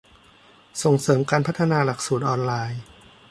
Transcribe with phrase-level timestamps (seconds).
[0.83, 2.81] ส่งเสริมการพัฒนาหลักสูตรออนไลน์